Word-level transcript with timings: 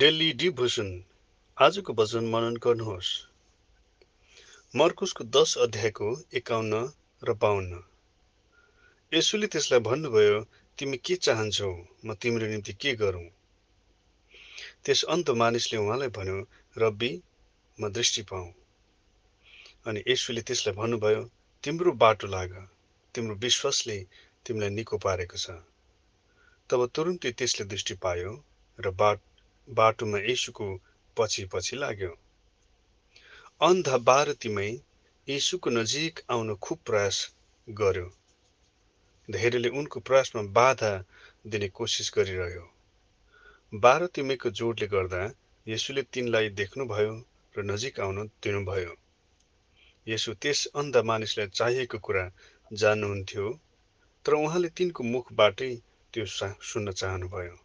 Daily 0.00 0.32
devotion 0.32 0.88
आजको 1.58 1.92
वचन 1.92 2.24
मनन 2.24 2.54
गर्नुहोस्। 2.56 3.08
मर्कुसको 4.74 5.24
दस 5.24 5.50
अध्यायको 5.58 6.08
एकाउन्न 6.34 6.80
र 7.22 7.32
बाहन्न 7.42 7.82
यसुले 9.12 9.46
त्यसलाई 9.46 9.80
भन्नुभयो 9.80 10.40
तिमी 10.78 10.96
के 10.96 11.16
चाहन्छौ? 11.16 11.70
म 12.06 12.14
तिम्रो 12.14 12.46
निम्ति 12.46 12.72
के 12.72 12.94
गरौँ? 12.94 13.28
त्यस 14.84 15.02
अन्त 15.14 15.30
मानिसले 15.30 15.78
उहाँलाई 15.78 16.08
भन्यो 16.08 16.38
रब्बी 16.76 17.12
म 17.78 17.88
दृष्टि 17.88 18.22
पाऊ। 18.22 18.46
अनि 19.86 20.02
यसुले 20.08 20.42
त्यसलाई 20.42 20.74
भन्नुभयो 20.74 21.22
तिम्रो 21.64 21.92
बाटो 21.92 22.26
लाग 22.26 22.56
तिम्रो 23.14 23.34
विश्वासले 23.36 23.98
तिमीलाई 24.46 24.70
निको 24.70 24.98
पारेको 24.98 25.38
छ। 25.38 25.46
तब 26.70 26.80
तुरुन्तै 26.94 27.32
त्यसले 27.38 27.64
दृष्टि 27.66 27.94
पायो 28.02 28.32
र 28.78 28.90
बाट 28.90 29.18
बाटोमा 29.68 30.18
यसुको 30.18 30.66
पछि 31.16 31.44
पछि 31.44 31.76
लाग्यो। 31.76 32.12
अन्धा 33.60 33.96
बारतीमै 33.98 34.70
यसुको 35.28 35.70
नजिक 35.70 36.20
आउन 36.30 36.54
खुब 36.56 36.78
प्रयास 36.86 37.18
गर्यो। 37.68 38.08
धेरैले 39.30 39.68
उनको 39.68 40.00
प्रयासमा 40.00 40.42
बाधा 40.42 40.92
दिने 41.46 41.68
कोसिस 41.68 42.12
गरिरह्यो। 42.14 42.64
बारतिमैको 43.72 44.50
जोडले 44.50 44.86
गर्दा 44.86 45.22
यसुले 45.66 46.02
तिनलाई 46.02 46.48
देख्नुभयो 46.48 47.14
र 47.54 47.62
नजिक 47.62 48.00
आउन 48.00 48.26
दिनुभयो। 48.42 48.92
यसु 50.06 50.34
त्यस 50.34 50.66
अन्ध 50.74 50.96
मानिसलाई 50.96 51.48
चाहिएको 51.48 51.98
कुरा 51.98 52.24
जान्नुहुन्थ्यो 52.72 53.46
तर 54.24 54.32
उहाँले 54.34 54.68
तिनको 54.68 55.04
मुखबाटै 55.04 55.72
त्यो 56.14 56.24
सुन्न 56.62 56.92
चाहनुभयो। 56.92 57.56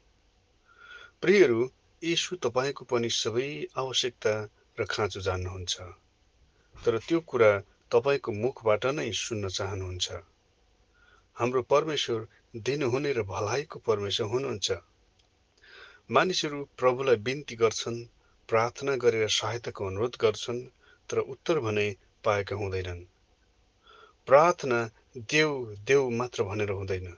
प्रियहरू 1.22 1.59
यीशु 2.03 2.35
तपाईँको 2.35 2.85
पनि 2.85 3.09
सबै 3.09 3.67
आवश्यकता 3.77 4.49
र 4.80 4.86
खाँचो 4.86 5.22
जान्नुहुन्छ। 5.22 5.81
तर 6.86 6.97
त्यो 6.97 7.19
कुरा 7.19 7.59
तपाईँको 7.91 8.31
मुखबाट 8.31 8.86
नै 8.86 9.11
सुन्न 9.11 9.50
चाहनुहुन्छ। 9.50 10.11
हाम्रो 11.36 11.61
परमेश्वर 11.61 12.28
दिनुहुने 12.56 13.11
र 13.14 13.23
भलाइको 13.23 13.80
परमेश्वर 13.80 14.28
हुनुहुन्छ। 14.28 14.72
मानिसहरू 16.11 16.66
प्रभुलाई 16.78 17.16
बिन्ती 17.16 17.56
गर्छन् 17.56 18.06
प्रार्थना 18.47 18.95
गरेर 18.95 19.28
सहायताको 19.28 19.86
अनुरोध 19.86 20.16
गर्छन् 20.19 20.61
तर 21.09 21.17
उत्तर 21.17 21.59
भने 21.59 21.95
पाएका 22.23 22.56
हुँदैनन्। 22.56 23.03
प्रार्थना 24.28 24.89
देव 25.17 25.75
देव 25.86 26.09
मात्र 26.09 26.44
भनेर 26.44 26.69
हुँदैन। 26.69 27.11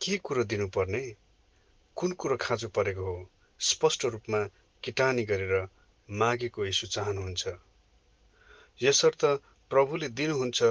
के 0.00 0.16
कुरो 0.18 0.44
दिनुपर्ने? 0.44 1.16
कुन 1.96 2.12
कुरो 2.12 2.36
खाँचो 2.36 2.68
परेको 2.68 3.04
हो? 3.04 3.30
स्पष्ट 3.60 4.04
रूपमा 4.04 4.48
किटानी 4.82 5.24
गरेर 5.24 5.68
मागेको 6.10 6.66
यसो 6.66 6.86
चाहनुहुन्छ। 6.86 7.48
यसर्थ 8.82 9.24
प्रभुले 9.70 10.08
दिनुहुन्छ 10.08 10.62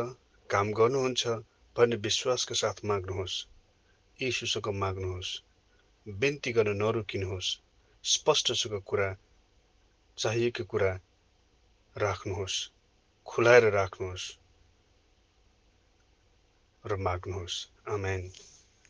काम 0.49 0.71
गर्नुहुन्छ 0.71 1.27
भन्ने 1.77 1.95
विश्वासका 1.95 2.55
साथ 2.55 2.85
माग्नुहोस्। 2.85 3.47
यीशुसँग 4.21 4.67
माग्नुहोस्। 4.67 5.41
बिन्ती 6.07 6.51
गर्न 6.51 6.77
नरोकिनुहोस्। 6.77 7.59
स्पष्टसँग 8.03 8.81
कुरा 8.81 9.17
चाहिएको 10.17 10.63
कुरा 10.63 10.99
राख्नुहोस्। 11.97 12.71
खुलाएर 13.25 13.71
राख्नुहोस्। 13.71 14.37
र 16.85 16.95
माग्नुहोस्। 16.95 17.69
आमेन। 17.89 18.31